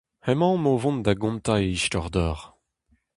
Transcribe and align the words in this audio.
Emaomp 0.31 0.65
o 0.71 0.73
vont 0.83 0.99
da 1.05 1.13
gontañ 1.21 1.59
e 1.65 1.67
istor 1.77 2.07
deoc'h. 2.13 2.45